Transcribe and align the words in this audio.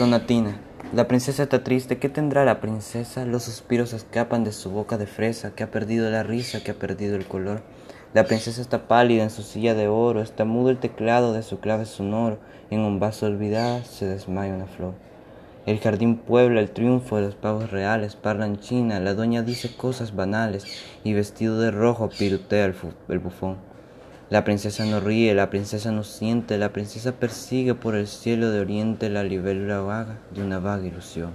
Sonatina. 0.00 0.56
La 0.94 1.06
princesa 1.08 1.42
está 1.42 1.62
triste. 1.62 1.98
¿Qué 1.98 2.08
tendrá 2.08 2.46
la 2.46 2.62
princesa? 2.62 3.26
Los 3.26 3.42
suspiros 3.42 3.92
escapan 3.92 4.44
de 4.44 4.52
su 4.52 4.70
boca 4.70 4.96
de 4.96 5.06
fresa, 5.06 5.50
que 5.50 5.62
ha 5.62 5.70
perdido 5.70 6.08
la 6.08 6.22
risa, 6.22 6.64
que 6.64 6.70
ha 6.70 6.74
perdido 6.74 7.16
el 7.16 7.26
color. 7.26 7.60
La 8.14 8.24
princesa 8.24 8.62
está 8.62 8.88
pálida 8.88 9.24
en 9.24 9.28
su 9.28 9.42
silla 9.42 9.74
de 9.74 9.88
oro, 9.88 10.22
está 10.22 10.46
mudo 10.46 10.70
el 10.70 10.78
teclado 10.78 11.34
de 11.34 11.42
su 11.42 11.60
clave 11.60 11.84
sonoro. 11.84 12.38
En 12.70 12.80
un 12.80 12.98
vaso 12.98 13.26
olvidada 13.26 13.84
se 13.84 14.06
desmaya 14.06 14.54
una 14.54 14.64
flor. 14.64 14.94
El 15.66 15.80
jardín 15.80 16.16
puebla 16.16 16.60
el 16.60 16.70
triunfo 16.70 17.16
de 17.16 17.26
los 17.26 17.34
pavos 17.34 17.70
reales, 17.70 18.16
parla 18.16 18.50
china, 18.58 19.00
la 19.00 19.12
doña 19.12 19.42
dice 19.42 19.76
cosas 19.76 20.16
banales 20.16 20.64
y 21.04 21.12
vestido 21.12 21.60
de 21.60 21.72
rojo 21.72 22.08
pirutea 22.08 22.64
el 22.64 23.18
bufón. 23.18 23.69
La 24.30 24.44
princesa 24.44 24.84
no 24.84 25.00
ríe, 25.00 25.34
la 25.34 25.50
princesa 25.50 25.90
no 25.90 26.04
siente, 26.04 26.56
la 26.56 26.72
princesa 26.72 27.10
persigue 27.10 27.74
por 27.74 27.96
el 27.96 28.06
cielo 28.06 28.50
de 28.50 28.60
oriente 28.60 29.10
la 29.10 29.24
libélula 29.24 29.80
vaga 29.80 30.20
de 30.32 30.44
una 30.44 30.60
vaga 30.60 30.86
ilusión. 30.86 31.34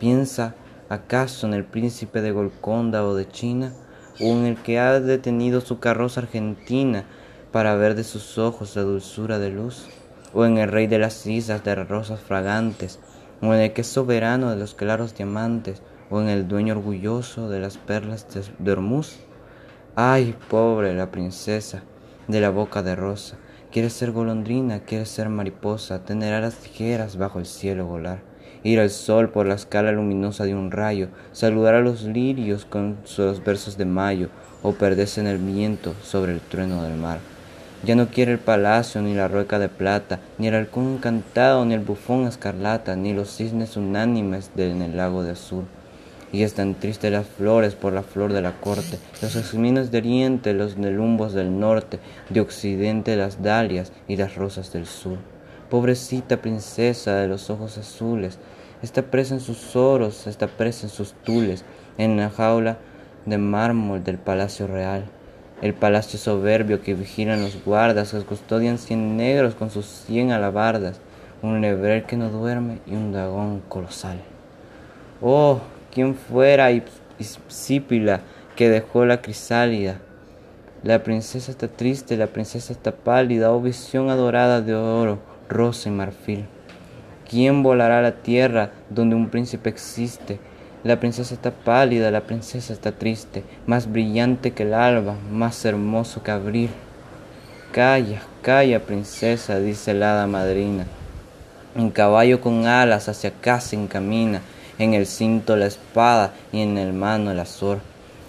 ¿Piensa 0.00 0.56
acaso 0.88 1.46
en 1.46 1.54
el 1.54 1.64
príncipe 1.64 2.20
de 2.20 2.32
Golconda 2.32 3.04
o 3.04 3.14
de 3.14 3.28
China, 3.28 3.72
o 4.20 4.24
en 4.24 4.46
el 4.46 4.56
que 4.56 4.80
ha 4.80 4.98
detenido 4.98 5.60
su 5.60 5.78
carroza 5.78 6.22
argentina 6.22 7.04
para 7.52 7.76
ver 7.76 7.94
de 7.94 8.02
sus 8.02 8.36
ojos 8.36 8.74
la 8.74 8.82
dulzura 8.82 9.38
de 9.38 9.50
luz? 9.50 9.86
¿O 10.34 10.44
en 10.44 10.58
el 10.58 10.72
rey 10.72 10.88
de 10.88 10.98
las 10.98 11.24
islas 11.24 11.62
de 11.62 11.76
rosas 11.76 12.18
fragantes, 12.18 12.98
o 13.40 13.54
en 13.54 13.60
el 13.60 13.72
que 13.72 13.82
es 13.82 13.86
soberano 13.86 14.50
de 14.50 14.56
los 14.56 14.74
claros 14.74 15.14
diamantes, 15.14 15.82
o 16.10 16.20
en 16.20 16.28
el 16.28 16.48
dueño 16.48 16.74
orgulloso 16.74 17.48
de 17.48 17.60
las 17.60 17.76
perlas 17.76 18.26
de 18.58 18.72
Hormuz? 18.72 19.20
¡Ay, 19.94 20.34
pobre 20.48 20.96
la 20.96 21.12
princesa! 21.12 21.84
De 22.28 22.40
la 22.40 22.50
boca 22.50 22.82
de 22.82 22.94
rosa. 22.94 23.36
Quiere 23.72 23.90
ser 23.90 24.12
golondrina, 24.12 24.80
quiere 24.80 25.06
ser 25.06 25.28
mariposa, 25.28 26.04
tener 26.04 26.32
alas 26.32 26.54
tijeras 26.54 27.16
bajo 27.16 27.38
el 27.38 27.46
cielo 27.46 27.86
volar, 27.86 28.20
ir 28.62 28.80
al 28.80 28.90
sol 28.90 29.30
por 29.30 29.46
la 29.46 29.54
escala 29.54 29.92
luminosa 29.92 30.44
de 30.44 30.54
un 30.54 30.70
rayo, 30.70 31.08
saludar 31.32 31.74
a 31.74 31.80
los 31.80 32.04
lirios 32.04 32.64
con 32.64 32.98
sus 33.04 33.42
versos 33.42 33.76
de 33.76 33.84
mayo, 33.84 34.28
o 34.62 34.72
perderse 34.72 35.20
en 35.20 35.26
el 35.26 35.38
viento 35.38 35.94
sobre 36.02 36.32
el 36.32 36.40
trueno 36.40 36.82
del 36.82 36.96
mar. 36.96 37.18
Ya 37.84 37.94
no 37.94 38.08
quiere 38.08 38.32
el 38.32 38.38
palacio, 38.38 39.02
ni 39.02 39.14
la 39.14 39.28
rueca 39.28 39.58
de 39.58 39.68
plata, 39.68 40.18
ni 40.36 40.48
el 40.48 40.54
halcón 40.54 40.94
encantado, 40.94 41.64
ni 41.64 41.74
el 41.74 41.80
bufón 41.80 42.26
escarlata, 42.26 42.96
ni 42.96 43.14
los 43.14 43.36
cisnes 43.36 43.76
unánimes 43.76 44.50
en 44.56 44.82
el 44.82 44.96
lago 44.96 45.22
de 45.22 45.32
azul 45.32 45.64
y 46.32 46.42
están 46.42 46.74
tristes 46.74 47.12
las 47.12 47.26
flores 47.26 47.74
por 47.74 47.92
la 47.92 48.02
flor 48.02 48.32
de 48.32 48.42
la 48.42 48.60
corte, 48.60 48.98
los 49.22 49.34
jazmines 49.34 49.90
de 49.90 49.98
oriente, 49.98 50.52
los 50.52 50.76
nelumbos 50.76 51.32
del 51.32 51.58
norte, 51.58 51.98
de 52.28 52.40
occidente 52.40 53.16
las 53.16 53.42
dalias 53.42 53.92
y 54.06 54.16
las 54.16 54.36
rosas 54.36 54.72
del 54.72 54.86
sur. 54.86 55.18
Pobrecita 55.70 56.38
princesa 56.38 57.16
de 57.16 57.28
los 57.28 57.50
ojos 57.50 57.78
azules, 57.78 58.38
está 58.82 59.02
presa 59.02 59.34
en 59.34 59.40
sus 59.40 59.76
oros, 59.76 60.26
está 60.26 60.46
presa 60.46 60.86
en 60.86 60.90
sus 60.90 61.12
tules, 61.12 61.64
en 61.98 62.16
la 62.16 62.30
jaula 62.30 62.78
de 63.26 63.38
mármol 63.38 64.04
del 64.04 64.18
palacio 64.18 64.66
real. 64.66 65.04
El 65.60 65.74
palacio 65.74 66.18
soberbio 66.18 66.82
que 66.82 66.94
vigilan 66.94 67.42
los 67.42 67.62
guardas, 67.64 68.12
que 68.12 68.20
custodian 68.20 68.78
cien 68.78 69.16
negros 69.16 69.56
con 69.56 69.70
sus 69.70 69.86
cien 69.86 70.30
alabardas, 70.30 71.00
un 71.42 71.60
lebrel 71.60 72.04
que 72.04 72.16
no 72.16 72.30
duerme 72.30 72.78
y 72.86 72.94
un 72.94 73.12
dragón 73.12 73.62
colosal. 73.68 74.18
Oh, 75.20 75.60
quien 75.98 76.14
fuera 76.14 76.70
Isípila 77.18 78.20
que 78.54 78.68
dejó 78.68 79.04
la 79.04 79.20
crisálida. 79.20 79.98
La 80.84 81.02
princesa 81.02 81.50
está 81.50 81.66
triste, 81.66 82.16
la 82.16 82.28
princesa 82.28 82.72
está 82.72 82.92
pálida, 82.92 83.50
oh 83.50 83.60
visión 83.60 84.08
adorada 84.08 84.60
de 84.60 84.76
oro, 84.76 85.18
rosa 85.48 85.88
y 85.88 85.92
marfil. 85.92 86.46
¿Quién 87.28 87.64
volará 87.64 87.98
a 87.98 88.02
la 88.02 88.22
tierra 88.22 88.70
donde 88.88 89.16
un 89.16 89.28
príncipe 89.28 89.70
existe? 89.70 90.38
La 90.84 91.00
princesa 91.00 91.34
está 91.34 91.50
pálida, 91.50 92.12
la 92.12 92.20
princesa 92.20 92.72
está 92.72 92.92
triste, 92.92 93.42
más 93.66 93.90
brillante 93.90 94.52
que 94.52 94.62
el 94.62 94.74
alba, 94.74 95.16
más 95.32 95.64
hermoso 95.64 96.22
que 96.22 96.30
abril. 96.30 96.70
Calla, 97.72 98.22
calla, 98.42 98.86
princesa, 98.86 99.58
dice 99.58 99.94
la 99.94 100.12
hada 100.12 100.28
madrina. 100.28 100.86
Un 101.74 101.90
caballo 101.90 102.40
con 102.40 102.66
alas 102.66 103.08
hacia 103.08 103.30
acá 103.30 103.60
se 103.60 103.74
encamina 103.74 104.42
en 104.78 104.94
el 104.94 105.06
cinto 105.06 105.56
la 105.56 105.66
espada 105.66 106.32
y 106.52 106.60
en 106.60 106.78
el 106.78 106.92
mano 106.92 107.30
el 107.30 107.40
azor. 107.40 107.80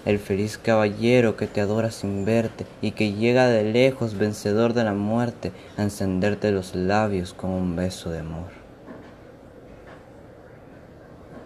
El 0.06 0.18
feliz 0.18 0.58
caballero 0.58 1.36
que 1.36 1.46
te 1.46 1.62
adora 1.62 1.92
sin 1.92 2.26
verte 2.26 2.66
y 2.82 2.92
que 2.92 3.14
llega 3.14 3.48
de 3.48 3.64
lejos 3.64 4.18
vencedor 4.18 4.74
de 4.74 4.84
la 4.84 4.94
muerte 4.94 5.52
a 5.78 5.84
encenderte 5.84 6.52
los 6.52 6.74
labios 6.74 7.34
con 7.34 7.52
un 7.52 7.76
beso 7.76 8.10
de 8.10 8.20
amor. 8.20 8.50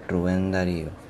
Rubén 0.08 0.52
Darío 0.52 1.03